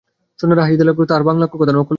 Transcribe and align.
সৈন্যেরা 0.39 0.65
হাসিতে 0.65 0.83
লাগিল 0.87 1.01
ও 1.03 1.07
তাঁহার 1.09 1.23
বাংলা 1.29 1.45
কথা 1.45 1.51
নকল 1.55 1.59
করিতে 1.59 1.73
লাগিল। 1.77 1.87